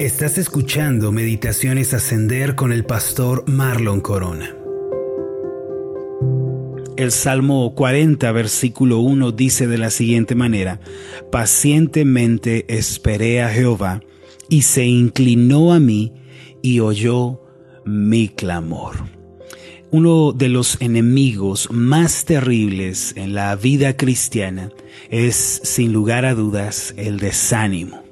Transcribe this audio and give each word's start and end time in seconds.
Estás 0.00 0.38
escuchando 0.38 1.12
Meditaciones 1.12 1.94
Ascender 1.94 2.56
con 2.56 2.72
el 2.72 2.84
pastor 2.84 3.48
Marlon 3.48 4.00
Corona. 4.00 4.52
El 6.96 7.12
Salmo 7.12 7.76
40, 7.76 8.32
versículo 8.32 8.98
1 8.98 9.30
dice 9.30 9.68
de 9.68 9.78
la 9.78 9.90
siguiente 9.90 10.34
manera, 10.34 10.80
Pacientemente 11.30 12.64
esperé 12.76 13.40
a 13.40 13.50
Jehová, 13.50 14.02
y 14.48 14.62
se 14.62 14.84
inclinó 14.84 15.72
a 15.72 15.78
mí 15.78 16.12
y 16.60 16.80
oyó 16.80 17.40
mi 17.84 18.28
clamor. 18.28 18.96
Uno 19.92 20.32
de 20.32 20.48
los 20.48 20.76
enemigos 20.80 21.68
más 21.70 22.24
terribles 22.24 23.12
en 23.16 23.32
la 23.32 23.54
vida 23.54 23.96
cristiana 23.96 24.70
es, 25.08 25.60
sin 25.62 25.92
lugar 25.92 26.24
a 26.24 26.34
dudas, 26.34 26.94
el 26.96 27.20
desánimo. 27.20 28.03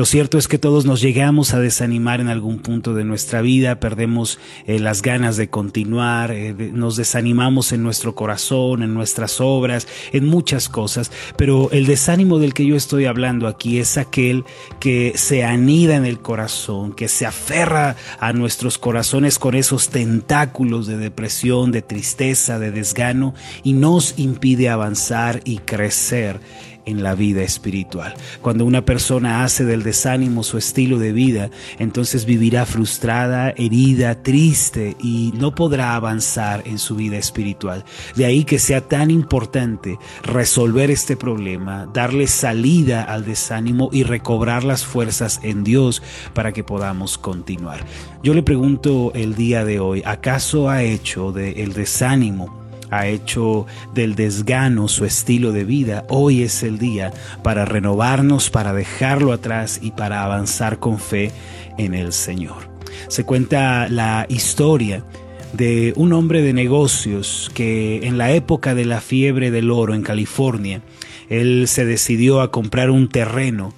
Lo 0.00 0.06
cierto 0.06 0.38
es 0.38 0.48
que 0.48 0.56
todos 0.56 0.86
nos 0.86 1.02
llegamos 1.02 1.52
a 1.52 1.60
desanimar 1.60 2.22
en 2.22 2.28
algún 2.28 2.60
punto 2.60 2.94
de 2.94 3.04
nuestra 3.04 3.42
vida, 3.42 3.80
perdemos 3.80 4.38
eh, 4.66 4.78
las 4.78 5.02
ganas 5.02 5.36
de 5.36 5.50
continuar, 5.50 6.30
eh, 6.30 6.54
nos 6.72 6.96
desanimamos 6.96 7.70
en 7.72 7.82
nuestro 7.82 8.14
corazón, 8.14 8.82
en 8.82 8.94
nuestras 8.94 9.42
obras, 9.42 9.86
en 10.14 10.24
muchas 10.24 10.70
cosas, 10.70 11.12
pero 11.36 11.70
el 11.70 11.84
desánimo 11.84 12.38
del 12.38 12.54
que 12.54 12.64
yo 12.64 12.76
estoy 12.76 13.04
hablando 13.04 13.46
aquí 13.46 13.78
es 13.78 13.98
aquel 13.98 14.44
que 14.80 15.12
se 15.16 15.44
anida 15.44 15.96
en 15.96 16.06
el 16.06 16.20
corazón, 16.20 16.94
que 16.94 17.06
se 17.06 17.26
aferra 17.26 17.94
a 18.20 18.32
nuestros 18.32 18.78
corazones 18.78 19.38
con 19.38 19.54
esos 19.54 19.90
tentáculos 19.90 20.86
de 20.86 20.96
depresión, 20.96 21.72
de 21.72 21.82
tristeza, 21.82 22.58
de 22.58 22.70
desgano 22.70 23.34
y 23.62 23.74
nos 23.74 24.18
impide 24.18 24.70
avanzar 24.70 25.42
y 25.44 25.58
crecer 25.58 26.40
en 26.86 27.02
la 27.02 27.14
vida 27.14 27.42
espiritual. 27.42 28.14
Cuando 28.42 28.64
una 28.64 28.84
persona 28.84 29.44
hace 29.44 29.64
del 29.64 29.82
desánimo 29.82 30.42
su 30.42 30.58
estilo 30.58 30.98
de 30.98 31.12
vida, 31.12 31.50
entonces 31.78 32.24
vivirá 32.24 32.66
frustrada, 32.66 33.50
herida, 33.56 34.22
triste 34.22 34.96
y 35.00 35.32
no 35.36 35.54
podrá 35.54 35.94
avanzar 35.94 36.62
en 36.66 36.78
su 36.78 36.96
vida 36.96 37.16
espiritual. 37.16 37.84
De 38.16 38.24
ahí 38.24 38.44
que 38.44 38.58
sea 38.58 38.80
tan 38.80 39.10
importante 39.10 39.98
resolver 40.22 40.90
este 40.90 41.16
problema, 41.16 41.88
darle 41.92 42.26
salida 42.26 43.02
al 43.02 43.24
desánimo 43.24 43.90
y 43.92 44.02
recobrar 44.02 44.64
las 44.64 44.84
fuerzas 44.84 45.40
en 45.42 45.64
Dios 45.64 46.02
para 46.34 46.52
que 46.52 46.64
podamos 46.64 47.18
continuar. 47.18 47.84
Yo 48.22 48.34
le 48.34 48.42
pregunto 48.42 49.12
el 49.14 49.34
día 49.34 49.64
de 49.64 49.80
hoy, 49.80 50.02
¿acaso 50.04 50.68
ha 50.68 50.82
hecho 50.82 51.32
del 51.32 51.72
desánimo 51.72 52.59
ha 52.90 53.06
hecho 53.06 53.66
del 53.94 54.14
desgano 54.14 54.88
su 54.88 55.04
estilo 55.04 55.52
de 55.52 55.64
vida, 55.64 56.04
hoy 56.08 56.42
es 56.42 56.62
el 56.62 56.78
día 56.78 57.12
para 57.42 57.64
renovarnos, 57.64 58.50
para 58.50 58.72
dejarlo 58.72 59.32
atrás 59.32 59.78
y 59.82 59.92
para 59.92 60.24
avanzar 60.24 60.78
con 60.78 60.98
fe 60.98 61.32
en 61.78 61.94
el 61.94 62.12
Señor. 62.12 62.68
Se 63.08 63.24
cuenta 63.24 63.88
la 63.88 64.26
historia 64.28 65.04
de 65.52 65.92
un 65.96 66.12
hombre 66.12 66.42
de 66.42 66.52
negocios 66.52 67.50
que 67.54 68.06
en 68.06 68.18
la 68.18 68.32
época 68.32 68.74
de 68.74 68.84
la 68.84 69.00
fiebre 69.00 69.50
del 69.50 69.70
oro 69.70 69.94
en 69.94 70.02
California, 70.02 70.82
él 71.28 71.66
se 71.68 71.84
decidió 71.84 72.40
a 72.40 72.50
comprar 72.50 72.90
un 72.90 73.08
terreno 73.08 73.72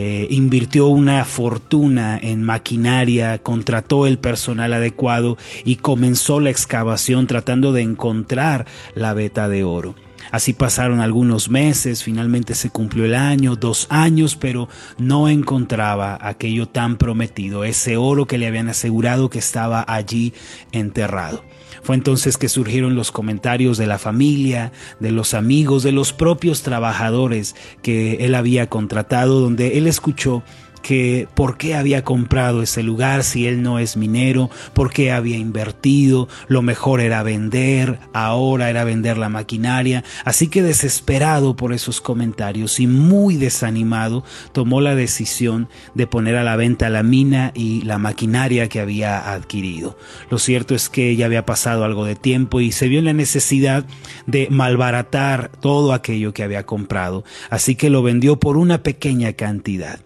eh, 0.00 0.28
invirtió 0.30 0.86
una 0.86 1.24
fortuna 1.24 2.20
en 2.22 2.44
maquinaria, 2.44 3.38
contrató 3.38 4.06
el 4.06 4.16
personal 4.16 4.72
adecuado 4.72 5.36
y 5.64 5.74
comenzó 5.74 6.38
la 6.38 6.50
excavación 6.50 7.26
tratando 7.26 7.72
de 7.72 7.82
encontrar 7.82 8.64
la 8.94 9.12
veta 9.12 9.48
de 9.48 9.64
oro. 9.64 9.96
Así 10.30 10.52
pasaron 10.52 11.00
algunos 11.00 11.50
meses, 11.50 12.04
finalmente 12.04 12.54
se 12.54 12.70
cumplió 12.70 13.06
el 13.06 13.16
año, 13.16 13.56
dos 13.56 13.88
años, 13.90 14.36
pero 14.36 14.68
no 14.98 15.28
encontraba 15.28 16.16
aquello 16.20 16.68
tan 16.68 16.96
prometido, 16.96 17.64
ese 17.64 17.96
oro 17.96 18.24
que 18.26 18.38
le 18.38 18.46
habían 18.46 18.68
asegurado 18.68 19.30
que 19.30 19.40
estaba 19.40 19.84
allí 19.88 20.32
enterrado. 20.70 21.42
Fue 21.82 21.94
entonces 21.94 22.36
que 22.36 22.48
surgieron 22.48 22.94
los 22.94 23.12
comentarios 23.12 23.78
de 23.78 23.86
la 23.86 23.98
familia, 23.98 24.72
de 25.00 25.12
los 25.12 25.34
amigos, 25.34 25.82
de 25.82 25.92
los 25.92 26.12
propios 26.12 26.62
trabajadores 26.62 27.54
que 27.82 28.24
él 28.24 28.34
había 28.34 28.68
contratado, 28.68 29.40
donde 29.40 29.78
él 29.78 29.86
escuchó 29.86 30.42
que 30.80 31.28
por 31.34 31.56
qué 31.56 31.74
había 31.74 32.04
comprado 32.04 32.62
ese 32.62 32.82
lugar 32.82 33.24
si 33.24 33.46
él 33.46 33.62
no 33.62 33.78
es 33.78 33.96
minero, 33.96 34.50
por 34.74 34.90
qué 34.90 35.12
había 35.12 35.36
invertido, 35.36 36.28
lo 36.48 36.62
mejor 36.62 37.00
era 37.00 37.22
vender, 37.22 37.98
ahora 38.12 38.70
era 38.70 38.84
vender 38.84 39.18
la 39.18 39.28
maquinaria, 39.28 40.04
así 40.24 40.48
que 40.48 40.62
desesperado 40.62 41.56
por 41.56 41.72
esos 41.72 42.00
comentarios 42.00 42.80
y 42.80 42.86
muy 42.86 43.36
desanimado, 43.36 44.24
tomó 44.52 44.80
la 44.80 44.94
decisión 44.94 45.68
de 45.94 46.06
poner 46.06 46.36
a 46.36 46.44
la 46.44 46.56
venta 46.56 46.90
la 46.90 47.02
mina 47.02 47.52
y 47.54 47.82
la 47.82 47.98
maquinaria 47.98 48.68
que 48.68 48.80
había 48.80 49.32
adquirido. 49.32 49.98
Lo 50.30 50.38
cierto 50.38 50.74
es 50.74 50.88
que 50.88 51.16
ya 51.16 51.26
había 51.26 51.46
pasado 51.46 51.84
algo 51.84 52.04
de 52.04 52.16
tiempo 52.16 52.60
y 52.60 52.72
se 52.72 52.88
vio 52.88 52.98
en 52.98 53.06
la 53.06 53.12
necesidad 53.12 53.84
de 54.26 54.48
malbaratar 54.50 55.50
todo 55.60 55.92
aquello 55.92 56.32
que 56.32 56.42
había 56.42 56.66
comprado, 56.66 57.24
así 57.50 57.74
que 57.74 57.90
lo 57.90 58.02
vendió 58.02 58.38
por 58.38 58.56
una 58.56 58.82
pequeña 58.82 59.32
cantidad. 59.32 60.00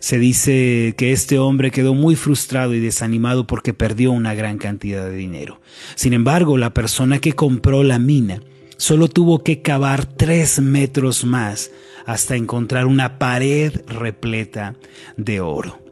Se 0.00 0.18
dice 0.18 0.94
que 0.96 1.12
este 1.12 1.38
hombre 1.38 1.70
quedó 1.70 1.94
muy 1.94 2.16
frustrado 2.16 2.74
y 2.74 2.80
desanimado 2.80 3.46
porque 3.46 3.74
perdió 3.74 4.12
una 4.12 4.34
gran 4.34 4.58
cantidad 4.58 5.04
de 5.04 5.16
dinero. 5.16 5.60
Sin 5.94 6.12
embargo, 6.12 6.56
la 6.58 6.74
persona 6.74 7.18
que 7.18 7.32
compró 7.32 7.82
la 7.82 7.98
mina 7.98 8.42
solo 8.76 9.08
tuvo 9.08 9.42
que 9.42 9.62
cavar 9.62 10.06
tres 10.06 10.60
metros 10.60 11.24
más 11.24 11.70
hasta 12.06 12.36
encontrar 12.36 12.86
una 12.86 13.18
pared 13.18 13.82
repleta 13.86 14.76
de 15.16 15.40
oro. 15.40 15.87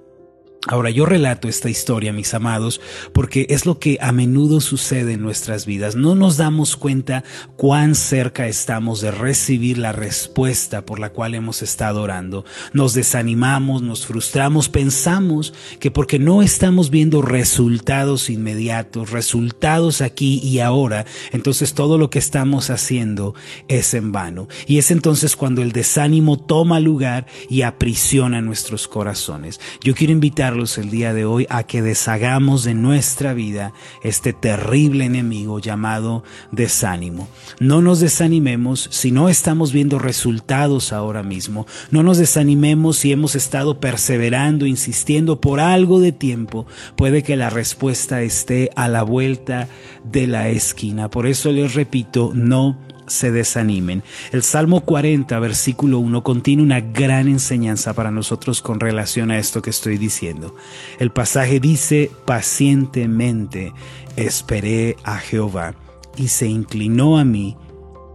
Ahora 0.68 0.90
yo 0.90 1.06
relato 1.06 1.48
esta 1.48 1.70
historia, 1.70 2.12
mis 2.12 2.34
amados, 2.34 2.80
porque 3.12 3.46
es 3.50 3.66
lo 3.66 3.78
que 3.78 3.98
a 4.00 4.10
menudo 4.10 4.60
sucede 4.60 5.12
en 5.12 5.22
nuestras 5.22 5.64
vidas. 5.64 5.94
No 5.94 6.16
nos 6.16 6.36
damos 6.36 6.76
cuenta 6.76 7.22
cuán 7.54 7.94
cerca 7.94 8.48
estamos 8.48 9.00
de 9.00 9.12
recibir 9.12 9.78
la 9.78 9.92
respuesta 9.92 10.84
por 10.84 10.98
la 10.98 11.10
cual 11.10 11.34
hemos 11.36 11.62
estado 11.62 12.02
orando. 12.02 12.44
Nos 12.72 12.94
desanimamos, 12.94 13.82
nos 13.82 14.06
frustramos, 14.06 14.68
pensamos 14.68 15.54
que 15.78 15.92
porque 15.92 16.18
no 16.18 16.42
estamos 16.42 16.90
viendo 16.90 17.22
resultados 17.22 18.28
inmediatos, 18.28 19.10
resultados 19.10 20.00
aquí 20.00 20.40
y 20.42 20.58
ahora, 20.58 21.06
entonces 21.30 21.74
todo 21.74 21.96
lo 21.96 22.10
que 22.10 22.18
estamos 22.18 22.70
haciendo 22.70 23.36
es 23.68 23.94
en 23.94 24.10
vano. 24.10 24.48
Y 24.66 24.78
es 24.78 24.90
entonces 24.90 25.36
cuando 25.36 25.62
el 25.62 25.70
desánimo 25.70 26.38
toma 26.38 26.80
lugar 26.80 27.26
y 27.48 27.62
aprisiona 27.62 28.40
nuestros 28.40 28.88
corazones. 28.88 29.60
Yo 29.80 29.94
quiero 29.94 30.12
invitar 30.12 30.55
el 30.56 30.88
día 30.88 31.12
de 31.12 31.26
hoy 31.26 31.46
a 31.50 31.64
que 31.64 31.82
deshagamos 31.82 32.64
de 32.64 32.72
nuestra 32.72 33.34
vida 33.34 33.74
este 34.02 34.32
terrible 34.32 35.04
enemigo 35.04 35.58
llamado 35.58 36.24
desánimo. 36.50 37.28
No 37.60 37.82
nos 37.82 38.00
desanimemos 38.00 38.88
si 38.90 39.12
no 39.12 39.28
estamos 39.28 39.70
viendo 39.70 39.98
resultados 39.98 40.94
ahora 40.94 41.22
mismo. 41.22 41.66
No 41.90 42.02
nos 42.02 42.16
desanimemos 42.16 42.96
si 42.96 43.12
hemos 43.12 43.34
estado 43.34 43.80
perseverando, 43.80 44.64
insistiendo 44.64 45.42
por 45.42 45.60
algo 45.60 46.00
de 46.00 46.12
tiempo. 46.12 46.66
Puede 46.96 47.22
que 47.22 47.36
la 47.36 47.50
respuesta 47.50 48.22
esté 48.22 48.70
a 48.76 48.88
la 48.88 49.02
vuelta 49.02 49.68
de 50.10 50.26
la 50.26 50.48
esquina. 50.48 51.10
Por 51.10 51.26
eso 51.26 51.52
les 51.52 51.74
repito, 51.74 52.32
no 52.34 52.78
se 53.06 53.30
desanimen. 53.30 54.02
El 54.32 54.42
Salmo 54.42 54.80
40, 54.80 55.38
versículo 55.38 55.98
1, 55.98 56.22
contiene 56.22 56.62
una 56.62 56.80
gran 56.80 57.28
enseñanza 57.28 57.94
para 57.94 58.10
nosotros 58.10 58.62
con 58.62 58.80
relación 58.80 59.30
a 59.30 59.38
esto 59.38 59.62
que 59.62 59.70
estoy 59.70 59.98
diciendo. 59.98 60.54
El 60.98 61.10
pasaje 61.10 61.60
dice, 61.60 62.10
pacientemente 62.24 63.72
esperé 64.16 64.96
a 65.04 65.18
Jehová 65.18 65.74
y 66.16 66.28
se 66.28 66.46
inclinó 66.46 67.18
a 67.18 67.24
mí 67.24 67.56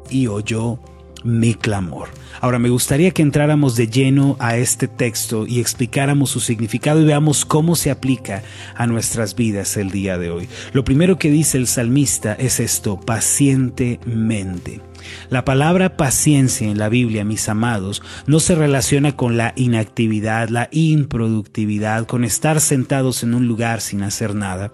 y 0.10 0.28
oyó 0.28 0.80
mi 1.24 1.54
clamor. 1.54 2.10
Ahora 2.40 2.60
me 2.60 2.70
gustaría 2.70 3.12
que 3.12 3.22
entráramos 3.22 3.76
de 3.76 3.88
lleno 3.88 4.36
a 4.40 4.58
este 4.58 4.88
texto 4.88 5.46
y 5.46 5.60
explicáramos 5.60 6.32
su 6.32 6.40
significado 6.40 7.02
y 7.02 7.06
veamos 7.06 7.46
cómo 7.46 7.76
se 7.76 7.92
aplica 7.92 8.42
a 8.76 8.88
nuestras 8.88 9.36
vidas 9.36 9.78
el 9.78 9.92
día 9.92 10.18
de 10.18 10.32
hoy. 10.32 10.50
Lo 10.74 10.84
primero 10.84 11.18
que 11.18 11.30
dice 11.30 11.58
el 11.58 11.68
salmista 11.68 12.34
es 12.34 12.60
esto, 12.60 13.00
pacientemente. 13.00 14.82
La 15.30 15.46
palabra 15.46 15.98
paciencia 15.98 16.68
en 16.68 16.78
la 16.78 16.90
Biblia, 16.90 17.24
mis 17.24 17.50
amados, 17.50 18.02
no 18.28 18.40
se 18.40 18.56
relaciona 18.56 19.16
con 19.16 19.38
la 19.38 19.54
inactividad, 19.56 20.50
la 20.50 20.70
improductividad, 20.72 22.06
con 22.06 22.24
estar 22.24 22.62
sentados 22.62 23.24
en 23.24 23.34
un 23.34 23.48
lugar 23.48 23.82
sin 23.82 24.04
hacer 24.04 24.36
nada. 24.36 24.72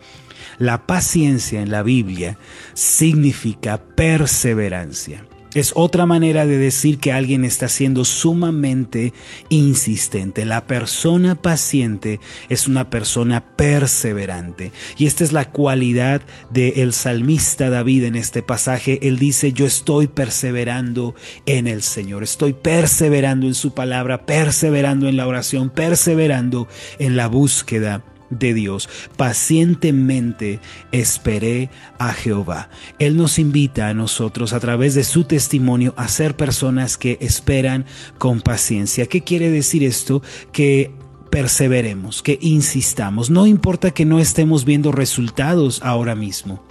La 0.57 0.85
paciencia 0.85 1.61
en 1.61 1.71
la 1.71 1.83
Biblia 1.83 2.37
significa 2.73 3.77
perseverancia. 3.77 5.23
Es 5.53 5.71
otra 5.75 6.05
manera 6.05 6.45
de 6.45 6.57
decir 6.57 6.99
que 6.99 7.11
alguien 7.11 7.45
está 7.45 7.67
siendo 7.69 8.05
sumamente 8.05 9.13
insistente. 9.49 10.45
La 10.45 10.67
persona 10.67 11.35
paciente 11.35 12.19
es 12.49 12.67
una 12.67 12.89
persona 12.89 13.43
perseverante. 13.55 14.71
Y 14.97 15.07
esta 15.07 15.23
es 15.23 15.31
la 15.31 15.49
cualidad 15.49 16.21
del 16.49 16.93
salmista 16.93 17.69
David 17.69 18.03
en 18.03 18.15
este 18.15 18.43
pasaje. 18.43 18.99
Él 19.07 19.17
dice, 19.17 19.53
yo 19.53 19.65
estoy 19.65 20.07
perseverando 20.07 21.15
en 21.45 21.67
el 21.67 21.81
Señor. 21.81 22.23
Estoy 22.23 22.53
perseverando 22.53 23.47
en 23.47 23.55
su 23.55 23.73
palabra, 23.73 24.25
perseverando 24.25 25.07
en 25.07 25.17
la 25.17 25.27
oración, 25.27 25.69
perseverando 25.69 26.67
en 26.99 27.15
la 27.15 27.27
búsqueda 27.27 28.03
de 28.29 28.53
Dios. 28.53 28.89
Pacientemente 29.15 30.59
esperé 30.91 31.69
a 31.97 32.13
Jehová. 32.13 32.69
Él 32.99 33.17
nos 33.17 33.39
invita 33.39 33.87
a 33.89 33.93
nosotros 33.93 34.53
a 34.53 34.59
través 34.59 34.95
de 34.95 35.03
su 35.03 35.23
testimonio 35.23 35.93
a 35.97 36.07
ser 36.07 36.35
personas 36.35 36.97
que 36.97 37.17
esperan 37.21 37.85
con 38.17 38.41
paciencia. 38.41 39.05
¿Qué 39.07 39.23
quiere 39.23 39.49
decir 39.49 39.83
esto? 39.83 40.21
Que 40.51 40.91
perseveremos, 41.29 42.21
que 42.21 42.37
insistamos. 42.41 43.29
No 43.29 43.47
importa 43.47 43.91
que 43.91 44.05
no 44.05 44.19
estemos 44.19 44.65
viendo 44.65 44.91
resultados 44.91 45.81
ahora 45.83 46.15
mismo. 46.15 46.66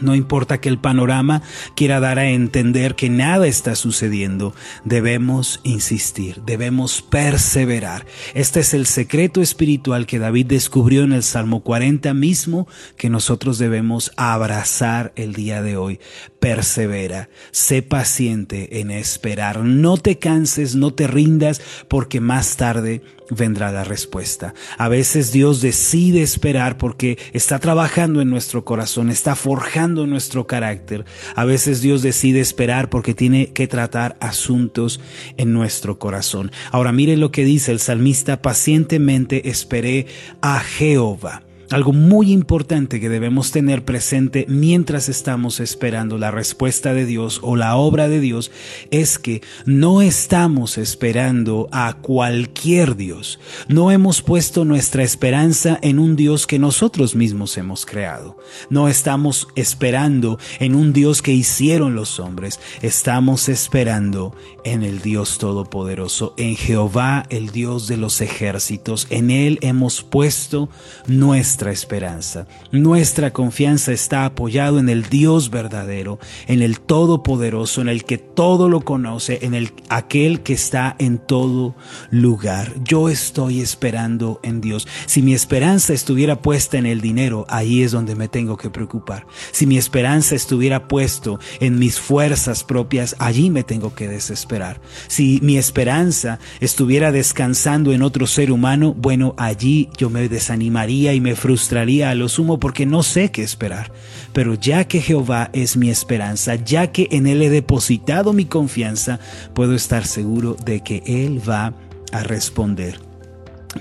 No 0.00 0.14
importa 0.14 0.60
que 0.60 0.68
el 0.68 0.78
panorama 0.78 1.42
quiera 1.74 2.00
dar 2.00 2.18
a 2.18 2.30
entender 2.30 2.94
que 2.94 3.10
nada 3.10 3.46
está 3.46 3.74
sucediendo, 3.74 4.54
debemos 4.84 5.60
insistir, 5.62 6.42
debemos 6.44 7.02
perseverar. 7.02 8.06
Este 8.34 8.60
es 8.60 8.74
el 8.74 8.86
secreto 8.86 9.40
espiritual 9.40 10.06
que 10.06 10.18
David 10.18 10.46
descubrió 10.46 11.02
en 11.02 11.12
el 11.12 11.22
Salmo 11.22 11.60
40 11.60 12.12
mismo 12.14 12.66
que 12.96 13.10
nosotros 13.10 13.58
debemos 13.58 14.12
abrazar 14.16 15.12
el 15.16 15.34
día 15.34 15.62
de 15.62 15.76
hoy. 15.76 16.00
Persevera, 16.38 17.28
sé 17.50 17.82
paciente 17.82 18.80
en 18.80 18.90
esperar, 18.90 19.60
no 19.60 19.96
te 19.96 20.18
canses, 20.18 20.74
no 20.74 20.94
te 20.94 21.06
rindas, 21.06 21.60
porque 21.88 22.20
más 22.20 22.56
tarde 22.56 23.02
vendrá 23.30 23.70
la 23.72 23.84
respuesta. 23.84 24.54
A 24.76 24.88
veces 24.88 25.32
Dios 25.32 25.60
decide 25.60 26.22
esperar 26.22 26.76
porque 26.78 27.18
está 27.32 27.58
trabajando 27.58 28.20
en 28.20 28.30
nuestro 28.30 28.64
corazón, 28.64 29.10
está 29.10 29.36
forjando 29.36 29.89
nuestro 29.94 30.46
carácter. 30.46 31.04
A 31.34 31.44
veces 31.44 31.80
Dios 31.80 32.02
decide 32.02 32.40
esperar 32.40 32.90
porque 32.90 33.14
tiene 33.14 33.52
que 33.52 33.66
tratar 33.66 34.16
asuntos 34.20 35.00
en 35.36 35.52
nuestro 35.52 35.98
corazón. 35.98 36.50
Ahora 36.70 36.92
mire 36.92 37.16
lo 37.16 37.30
que 37.30 37.44
dice 37.44 37.72
el 37.72 37.80
salmista, 37.80 38.42
pacientemente 38.42 39.48
esperé 39.48 40.06
a 40.40 40.60
Jehová. 40.60 41.42
Algo 41.70 41.92
muy 41.92 42.32
importante 42.32 42.98
que 42.98 43.08
debemos 43.08 43.52
tener 43.52 43.84
presente 43.84 44.44
mientras 44.48 45.08
estamos 45.08 45.60
esperando 45.60 46.18
la 46.18 46.32
respuesta 46.32 46.94
de 46.94 47.06
Dios 47.06 47.38
o 47.44 47.54
la 47.54 47.76
obra 47.76 48.08
de 48.08 48.18
Dios 48.18 48.50
es 48.90 49.20
que 49.20 49.40
no 49.66 50.02
estamos 50.02 50.78
esperando 50.78 51.68
a 51.70 51.92
cualquier 51.98 52.96
Dios. 52.96 53.38
No 53.68 53.92
hemos 53.92 54.20
puesto 54.20 54.64
nuestra 54.64 55.04
esperanza 55.04 55.78
en 55.80 56.00
un 56.00 56.16
Dios 56.16 56.48
que 56.48 56.58
nosotros 56.58 57.14
mismos 57.14 57.56
hemos 57.56 57.86
creado. 57.86 58.36
No 58.68 58.88
estamos 58.88 59.46
esperando 59.54 60.40
en 60.58 60.74
un 60.74 60.92
Dios 60.92 61.22
que 61.22 61.32
hicieron 61.32 61.94
los 61.94 62.18
hombres. 62.18 62.58
Estamos 62.82 63.48
esperando 63.48 64.34
en 64.64 64.82
el 64.82 65.02
Dios 65.02 65.38
Todopoderoso, 65.38 66.34
en 66.36 66.56
Jehová, 66.56 67.26
el 67.30 67.50
Dios 67.50 67.86
de 67.86 67.96
los 67.96 68.20
ejércitos. 68.20 69.06
En 69.10 69.30
Él 69.30 69.60
hemos 69.62 70.02
puesto 70.02 70.68
nuestra 71.06 71.59
esperanza. 71.68 72.46
Nuestra 72.72 73.32
confianza 73.32 73.92
está 73.92 74.24
apoyado 74.24 74.78
en 74.78 74.88
el 74.88 75.10
Dios 75.10 75.50
verdadero, 75.50 76.18
en 76.46 76.62
el 76.62 76.80
Todopoderoso, 76.80 77.82
en 77.82 77.88
el 77.88 78.04
que 78.04 78.16
todo 78.16 78.70
lo 78.70 78.80
conoce, 78.80 79.40
en 79.42 79.52
el 79.52 79.72
aquel 79.90 80.40
que 80.40 80.54
está 80.54 80.96
en 80.98 81.18
todo 81.18 81.74
lugar. 82.10 82.72
Yo 82.82 83.10
estoy 83.10 83.60
esperando 83.60 84.40
en 84.42 84.62
Dios. 84.62 84.88
Si 85.04 85.20
mi 85.20 85.34
esperanza 85.34 85.92
estuviera 85.92 86.40
puesta 86.40 86.78
en 86.78 86.86
el 86.86 87.02
dinero, 87.02 87.44
ahí 87.48 87.82
es 87.82 87.92
donde 87.92 88.14
me 88.14 88.28
tengo 88.28 88.56
que 88.56 88.70
preocupar. 88.70 89.26
Si 89.52 89.66
mi 89.66 89.76
esperanza 89.76 90.34
estuviera 90.34 90.88
puesto 90.88 91.40
en 91.60 91.78
mis 91.78 92.00
fuerzas 92.00 92.64
propias, 92.64 93.16
allí 93.18 93.50
me 93.50 93.64
tengo 93.64 93.94
que 93.94 94.08
desesperar. 94.08 94.80
Si 95.08 95.40
mi 95.42 95.58
esperanza 95.58 96.38
estuviera 96.60 97.12
descansando 97.12 97.92
en 97.92 98.02
otro 98.02 98.26
ser 98.26 98.52
humano, 98.52 98.94
bueno, 98.96 99.34
allí 99.36 99.90
yo 99.98 100.08
me 100.08 100.28
desanimaría 100.28 101.12
y 101.12 101.20
me 101.20 101.34
frustraría 101.34 101.49
a 101.52 102.14
lo 102.14 102.28
sumo 102.28 102.58
porque 102.58 102.86
no 102.86 103.02
sé 103.02 103.30
qué 103.30 103.42
esperar. 103.42 103.92
Pero 104.32 104.54
ya 104.54 104.84
que 104.86 105.00
Jehová 105.00 105.50
es 105.52 105.76
mi 105.76 105.90
esperanza, 105.90 106.54
ya 106.54 106.92
que 106.92 107.08
en 107.10 107.26
Él 107.26 107.42
he 107.42 107.50
depositado 107.50 108.32
mi 108.32 108.44
confianza, 108.44 109.20
puedo 109.54 109.74
estar 109.74 110.06
seguro 110.06 110.56
de 110.64 110.80
que 110.80 111.02
Él 111.06 111.40
va 111.48 111.74
a 112.12 112.22
responder. 112.22 113.00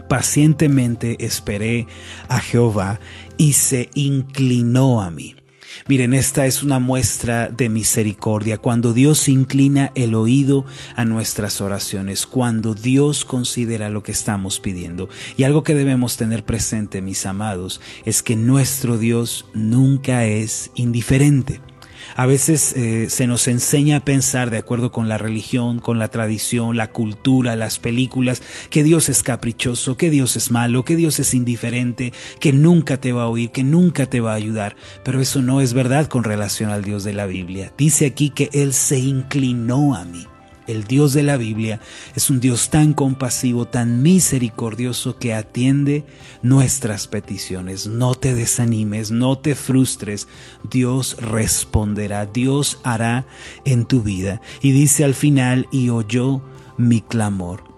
Pacientemente 0.07 1.17
esperé 1.25 1.87
a 2.27 2.39
Jehová 2.39 2.99
y 3.37 3.53
se 3.53 3.89
inclinó 3.95 5.01
a 5.01 5.09
mí. 5.09 5.38
Miren, 5.87 6.13
esta 6.13 6.45
es 6.45 6.63
una 6.63 6.79
muestra 6.79 7.49
de 7.49 7.69
misericordia, 7.69 8.57
cuando 8.57 8.93
Dios 8.93 9.27
inclina 9.29 9.91
el 9.95 10.15
oído 10.15 10.65
a 10.95 11.05
nuestras 11.05 11.61
oraciones, 11.61 12.25
cuando 12.25 12.75
Dios 12.75 13.25
considera 13.25 13.89
lo 13.89 14.03
que 14.03 14.11
estamos 14.11 14.59
pidiendo. 14.59 15.09
Y 15.37 15.43
algo 15.43 15.63
que 15.63 15.75
debemos 15.75 16.17
tener 16.17 16.43
presente, 16.43 17.01
mis 17.01 17.25
amados, 17.25 17.81
es 18.05 18.23
que 18.23 18.35
nuestro 18.35 18.97
Dios 18.97 19.45
nunca 19.53 20.25
es 20.25 20.71
indiferente. 20.75 21.61
A 22.19 22.25
veces 22.25 22.73
eh, 22.75 23.09
se 23.09 23.27
nos 23.27 23.47
enseña 23.47 23.95
a 23.95 23.99
pensar 24.01 24.49
de 24.49 24.57
acuerdo 24.57 24.91
con 24.91 25.07
la 25.07 25.17
religión, 25.17 25.79
con 25.79 25.99
la 25.99 26.09
tradición, 26.09 26.75
la 26.75 26.91
cultura, 26.91 27.55
las 27.55 27.79
películas, 27.79 28.41
que 28.69 28.83
Dios 28.83 29.07
es 29.07 29.23
caprichoso, 29.23 29.95
que 29.95 30.09
Dios 30.09 30.35
es 30.35 30.51
malo, 30.51 30.83
que 30.83 30.97
Dios 30.97 31.17
es 31.19 31.33
indiferente, 31.33 32.11
que 32.41 32.51
nunca 32.51 32.97
te 32.97 33.13
va 33.13 33.23
a 33.23 33.29
oír, 33.29 33.51
que 33.51 33.63
nunca 33.63 34.05
te 34.05 34.19
va 34.19 34.33
a 34.33 34.35
ayudar. 34.35 34.75
Pero 35.05 35.21
eso 35.21 35.41
no 35.41 35.61
es 35.61 35.71
verdad 35.71 36.07
con 36.07 36.25
relación 36.25 36.71
al 36.71 36.83
Dios 36.83 37.05
de 37.05 37.13
la 37.13 37.25
Biblia. 37.25 37.71
Dice 37.77 38.07
aquí 38.07 38.31
que 38.31 38.49
Él 38.51 38.73
se 38.73 38.99
inclinó 38.99 39.95
a 39.95 40.03
mí 40.03 40.27
el 40.69 40.83
Dios 40.83 41.13
de 41.13 41.23
la 41.23 41.37
Biblia, 41.37 41.79
es 42.15 42.29
un 42.29 42.39
Dios 42.39 42.69
tan 42.69 42.93
compasivo, 42.93 43.65
tan 43.65 44.01
misericordioso 44.01 45.17
que 45.17 45.33
atiende 45.33 46.05
nuestras 46.41 47.07
peticiones. 47.07 47.87
No 47.87 48.15
te 48.15 48.33
desanimes, 48.35 49.11
no 49.11 49.37
te 49.37 49.55
frustres. 49.55 50.27
Dios 50.69 51.17
responderá, 51.19 52.25
Dios 52.25 52.79
hará 52.83 53.25
en 53.65 53.85
tu 53.85 54.01
vida. 54.01 54.41
Y 54.61 54.71
dice 54.71 55.03
al 55.03 55.13
final, 55.13 55.67
y 55.71 55.89
oyó 55.89 56.41
mi 56.77 57.01
clamor. 57.01 57.68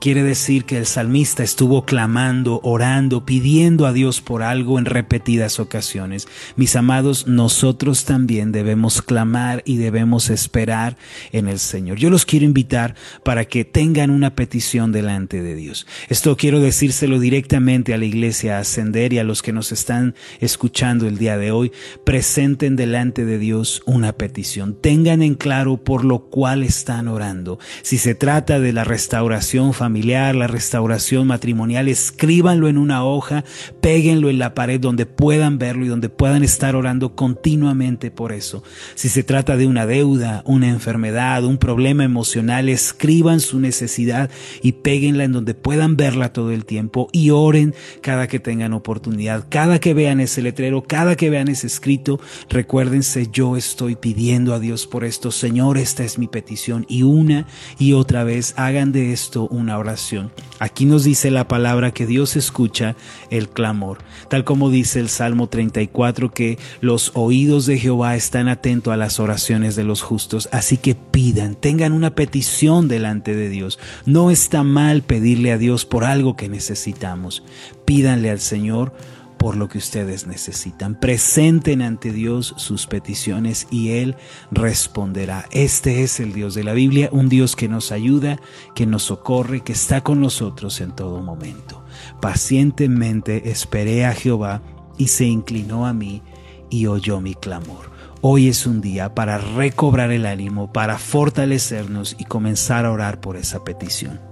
Quiere 0.00 0.22
decir 0.22 0.64
que 0.64 0.78
el 0.78 0.86
salmista 0.86 1.42
estuvo 1.42 1.84
clamando, 1.84 2.60
orando, 2.62 3.26
pidiendo 3.26 3.84
a 3.84 3.92
Dios 3.92 4.22
por 4.22 4.42
algo 4.42 4.78
en 4.78 4.86
repetidas 4.86 5.60
ocasiones. 5.60 6.26
Mis 6.56 6.74
amados, 6.74 7.26
nosotros 7.26 8.06
también 8.06 8.50
debemos 8.50 9.02
clamar 9.02 9.62
y 9.66 9.76
debemos 9.76 10.30
esperar 10.30 10.96
en 11.32 11.48
el 11.48 11.58
Señor. 11.58 11.98
Yo 11.98 12.08
los 12.08 12.24
quiero 12.24 12.46
invitar 12.46 12.94
para 13.22 13.44
que 13.44 13.66
tengan 13.66 14.08
una 14.08 14.34
petición 14.34 14.90
delante 14.90 15.42
de 15.42 15.54
Dios. 15.54 15.86
Esto 16.08 16.34
quiero 16.34 16.60
decírselo 16.60 17.18
directamente 17.18 17.92
a 17.92 17.98
la 17.98 18.06
iglesia 18.06 18.58
Ascender 18.58 19.12
y 19.12 19.18
a 19.18 19.24
los 19.24 19.42
que 19.42 19.52
nos 19.52 19.70
están 19.70 20.14
escuchando 20.40 21.08
el 21.08 21.18
día 21.18 21.36
de 21.36 21.50
hoy. 21.50 21.72
Presenten 22.06 22.74
delante 22.74 23.26
de 23.26 23.38
Dios 23.38 23.82
una 23.84 24.14
petición. 24.14 24.78
Tengan 24.80 25.20
en 25.20 25.34
claro 25.34 25.76
por 25.76 26.06
lo 26.06 26.20
cual 26.30 26.62
están 26.62 27.06
orando. 27.06 27.58
Si 27.82 27.98
se 27.98 28.14
trata 28.14 28.60
de 28.60 28.72
la 28.72 28.84
restauración 28.84 29.74
familiar, 29.74 29.89
la 29.90 30.46
restauración 30.46 31.26
matrimonial, 31.26 31.88
escríbanlo 31.88 32.68
en 32.68 32.78
una 32.78 33.04
hoja, 33.04 33.44
péguenlo 33.80 34.30
en 34.30 34.38
la 34.38 34.54
pared 34.54 34.80
donde 34.80 35.04
puedan 35.04 35.58
verlo 35.58 35.84
y 35.84 35.88
donde 35.88 36.08
puedan 36.08 36.42
estar 36.42 36.76
orando 36.76 37.14
continuamente 37.14 38.10
por 38.10 38.32
eso. 38.32 38.62
Si 38.94 39.08
se 39.08 39.22
trata 39.22 39.56
de 39.56 39.66
una 39.66 39.86
deuda, 39.86 40.42
una 40.46 40.68
enfermedad, 40.68 41.44
un 41.44 41.58
problema 41.58 42.04
emocional, 42.04 42.68
escriban 42.68 43.40
su 43.40 43.60
necesidad 43.60 44.30
y 44.62 44.72
péguenla 44.72 45.24
en 45.24 45.32
donde 45.32 45.54
puedan 45.54 45.96
verla 45.96 46.32
todo 46.32 46.52
el 46.52 46.64
tiempo 46.64 47.08
y 47.12 47.30
oren 47.30 47.74
cada 48.00 48.28
que 48.28 48.40
tengan 48.40 48.72
oportunidad, 48.72 49.46
cada 49.48 49.80
que 49.80 49.94
vean 49.94 50.20
ese 50.20 50.42
letrero, 50.42 50.82
cada 50.82 51.16
que 51.16 51.30
vean 51.30 51.48
ese 51.48 51.66
escrito, 51.66 52.20
recuérdense, 52.48 53.28
yo 53.32 53.56
estoy 53.56 53.96
pidiendo 53.96 54.54
a 54.54 54.60
Dios 54.60 54.86
por 54.86 55.04
esto, 55.04 55.30
Señor, 55.30 55.78
esta 55.78 56.04
es 56.04 56.18
mi 56.18 56.28
petición. 56.28 56.86
Y 56.88 57.02
una 57.02 57.46
y 57.78 57.92
otra 57.92 58.24
vez 58.24 58.54
hagan 58.56 58.92
de 58.92 59.12
esto 59.12 59.48
una 59.48 59.79
oración. 59.80 60.30
Aquí 60.60 60.84
nos 60.84 61.04
dice 61.04 61.30
la 61.30 61.48
palabra 61.48 61.90
que 61.90 62.06
Dios 62.06 62.36
escucha 62.36 62.96
el 63.30 63.48
clamor, 63.48 63.98
tal 64.28 64.44
como 64.44 64.70
dice 64.70 65.00
el 65.00 65.08
Salmo 65.08 65.48
34 65.48 66.30
que 66.30 66.58
los 66.80 67.12
oídos 67.14 67.66
de 67.66 67.78
Jehová 67.78 68.14
están 68.14 68.48
atentos 68.48 68.92
a 68.92 68.96
las 68.96 69.18
oraciones 69.18 69.74
de 69.74 69.84
los 69.84 70.02
justos, 70.02 70.48
así 70.52 70.76
que 70.76 70.94
pidan, 70.94 71.54
tengan 71.54 71.92
una 71.92 72.14
petición 72.14 72.88
delante 72.88 73.34
de 73.34 73.48
Dios. 73.48 73.78
No 74.06 74.30
está 74.30 74.62
mal 74.62 75.02
pedirle 75.02 75.52
a 75.52 75.58
Dios 75.58 75.84
por 75.84 76.04
algo 76.04 76.36
que 76.36 76.48
necesitamos. 76.48 77.42
Pídanle 77.84 78.30
al 78.30 78.40
Señor 78.40 78.92
por 79.40 79.56
lo 79.56 79.68
que 79.68 79.78
ustedes 79.78 80.26
necesitan. 80.26 81.00
Presenten 81.00 81.80
ante 81.80 82.12
Dios 82.12 82.52
sus 82.58 82.86
peticiones 82.86 83.66
y 83.70 83.92
Él 83.92 84.16
responderá. 84.50 85.46
Este 85.50 86.02
es 86.02 86.20
el 86.20 86.34
Dios 86.34 86.54
de 86.54 86.62
la 86.62 86.74
Biblia, 86.74 87.08
un 87.10 87.30
Dios 87.30 87.56
que 87.56 87.66
nos 87.66 87.90
ayuda, 87.90 88.38
que 88.74 88.84
nos 88.84 89.04
socorre, 89.04 89.62
que 89.62 89.72
está 89.72 90.02
con 90.02 90.20
nosotros 90.20 90.82
en 90.82 90.94
todo 90.94 91.22
momento. 91.22 91.82
Pacientemente 92.20 93.50
esperé 93.50 94.04
a 94.04 94.12
Jehová 94.12 94.60
y 94.98 95.08
se 95.08 95.24
inclinó 95.24 95.86
a 95.86 95.94
mí 95.94 96.20
y 96.68 96.84
oyó 96.84 97.22
mi 97.22 97.34
clamor. 97.34 97.90
Hoy 98.20 98.48
es 98.48 98.66
un 98.66 98.82
día 98.82 99.14
para 99.14 99.38
recobrar 99.38 100.12
el 100.12 100.26
ánimo, 100.26 100.70
para 100.70 100.98
fortalecernos 100.98 102.14
y 102.18 102.26
comenzar 102.26 102.84
a 102.84 102.92
orar 102.92 103.22
por 103.22 103.38
esa 103.38 103.64
petición. 103.64 104.29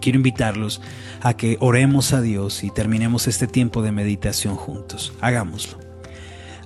Quiero 0.00 0.16
invitarlos 0.16 0.80
a 1.22 1.34
que 1.34 1.56
oremos 1.60 2.12
a 2.12 2.20
Dios 2.20 2.62
y 2.62 2.70
terminemos 2.70 3.26
este 3.26 3.46
tiempo 3.46 3.82
de 3.82 3.92
meditación 3.92 4.56
juntos. 4.56 5.12
Hagámoslo. 5.20 5.87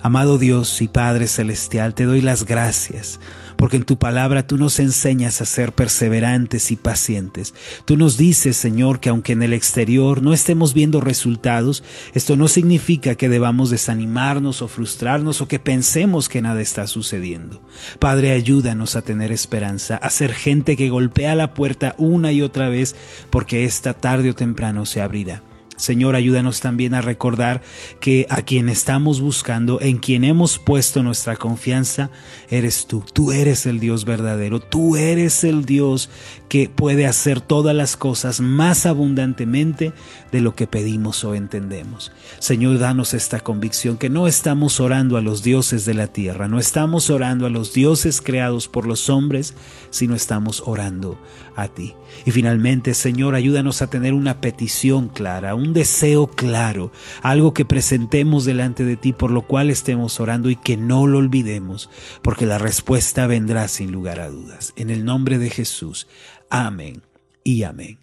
Amado 0.03 0.37
Dios 0.37 0.81
y 0.81 0.89
Padre 0.89 1.27
Celestial, 1.27 1.95
te 1.95 2.03
doy 2.03 2.19
las 2.19 2.45
gracias 2.45 3.21
porque 3.55 3.77
en 3.77 3.85
tu 3.85 3.97
palabra 3.97 4.45
tú 4.45 4.57
nos 4.57 4.81
enseñas 4.81 5.39
a 5.39 5.45
ser 5.45 5.71
perseverantes 5.71 6.71
y 6.71 6.75
pacientes. 6.75 7.53
Tú 7.85 7.95
nos 7.95 8.17
dices, 8.17 8.57
Señor, 8.57 8.99
que 8.99 9.07
aunque 9.07 9.31
en 9.31 9.41
el 9.41 9.53
exterior 9.53 10.21
no 10.21 10.33
estemos 10.33 10.73
viendo 10.73 10.99
resultados, 10.99 11.85
esto 12.13 12.35
no 12.35 12.49
significa 12.49 13.15
que 13.15 13.29
debamos 13.29 13.69
desanimarnos 13.69 14.61
o 14.61 14.67
frustrarnos 14.67 15.39
o 15.39 15.47
que 15.47 15.59
pensemos 15.59 16.27
que 16.27 16.41
nada 16.41 16.61
está 16.61 16.85
sucediendo. 16.87 17.61
Padre, 17.99 18.31
ayúdanos 18.31 18.97
a 18.97 19.01
tener 19.01 19.31
esperanza, 19.31 19.95
a 19.95 20.09
ser 20.09 20.33
gente 20.33 20.75
que 20.75 20.89
golpea 20.89 21.33
la 21.33 21.53
puerta 21.53 21.95
una 21.97 22.33
y 22.33 22.41
otra 22.41 22.67
vez, 22.67 22.97
porque 23.29 23.63
esta 23.63 23.93
tarde 23.93 24.31
o 24.31 24.35
temprano 24.35 24.85
se 24.85 24.99
abrirá. 24.99 25.41
Señor, 25.83 26.15
ayúdanos 26.15 26.61
también 26.61 26.93
a 26.93 27.01
recordar 27.01 27.61
que 27.99 28.25
a 28.29 28.41
quien 28.41 28.69
estamos 28.69 29.19
buscando, 29.19 29.81
en 29.81 29.97
quien 29.97 30.23
hemos 30.23 30.57
puesto 30.57 31.03
nuestra 31.03 31.35
confianza, 31.35 32.09
eres 32.49 32.87
tú. 32.87 33.03
Tú 33.11 33.33
eres 33.33 33.65
el 33.65 33.81
Dios 33.81 34.05
verdadero. 34.05 34.61
Tú 34.61 34.95
eres 34.95 35.43
el 35.43 35.65
Dios 35.65 36.09
que 36.47 36.69
puede 36.69 37.05
hacer 37.05 37.41
todas 37.41 37.75
las 37.75 37.97
cosas 37.97 38.39
más 38.39 38.85
abundantemente 38.85 39.91
de 40.31 40.39
lo 40.39 40.55
que 40.55 40.67
pedimos 40.67 41.21
o 41.25 41.35
entendemos. 41.35 42.13
Señor, 42.39 42.79
danos 42.79 43.13
esta 43.13 43.41
convicción 43.41 43.97
que 43.97 44.09
no 44.09 44.27
estamos 44.27 44.79
orando 44.79 45.17
a 45.17 45.21
los 45.21 45.43
dioses 45.43 45.83
de 45.83 45.95
la 45.95 46.07
tierra, 46.07 46.47
no 46.47 46.59
estamos 46.59 47.09
orando 47.09 47.45
a 47.45 47.49
los 47.49 47.73
dioses 47.73 48.21
creados 48.21 48.69
por 48.69 48.87
los 48.87 49.09
hombres, 49.09 49.53
sino 49.89 50.15
estamos 50.15 50.63
orando 50.65 51.19
a 51.55 51.67
ti. 51.67 51.95
Y 52.25 52.31
finalmente, 52.31 52.93
Señor, 52.93 53.35
ayúdanos 53.35 53.81
a 53.81 53.87
tener 53.87 54.13
una 54.13 54.39
petición 54.39 55.09
clara, 55.09 55.55
deseo 55.73 56.27
claro, 56.27 56.91
algo 57.21 57.53
que 57.53 57.65
presentemos 57.65 58.45
delante 58.45 58.85
de 58.85 58.95
ti 58.95 59.13
por 59.13 59.31
lo 59.31 59.41
cual 59.41 59.69
estemos 59.69 60.19
orando 60.19 60.49
y 60.49 60.55
que 60.55 60.77
no 60.77 61.07
lo 61.07 61.17
olvidemos, 61.17 61.89
porque 62.21 62.45
la 62.45 62.57
respuesta 62.57 63.27
vendrá 63.27 63.67
sin 63.67 63.91
lugar 63.91 64.19
a 64.19 64.29
dudas. 64.29 64.73
En 64.75 64.89
el 64.89 65.05
nombre 65.05 65.37
de 65.37 65.49
Jesús. 65.49 66.07
Amén 66.49 67.01
y 67.43 67.63
amén. 67.63 68.02